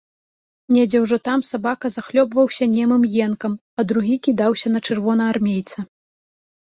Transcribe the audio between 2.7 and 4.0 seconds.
немым енкам, а